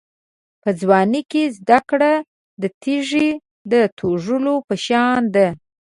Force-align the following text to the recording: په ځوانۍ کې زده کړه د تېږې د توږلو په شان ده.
په 0.61 0.69
ځوانۍ 0.79 1.21
کې 1.31 1.43
زده 1.57 1.79
کړه 1.89 2.13
د 2.61 2.63
تېږې 2.81 3.29
د 3.71 3.73
توږلو 3.97 4.55
په 4.67 4.75
شان 4.85 5.21
ده. 5.35 5.47